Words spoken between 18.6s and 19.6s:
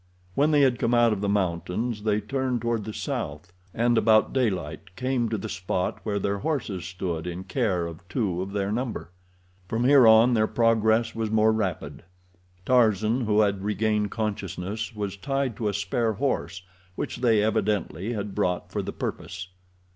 for the purpose.